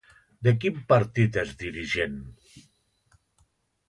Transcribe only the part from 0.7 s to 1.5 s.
partit